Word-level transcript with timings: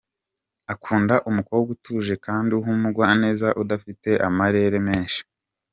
Akunda 0.73 1.15
umukobwa 1.29 1.69
utuje 1.75 2.13
kandi 2.25 2.51
w’umugwaneza 2.61 3.47
udafite 3.61 4.09
amarere 4.27 4.77
menshi. 4.87 5.21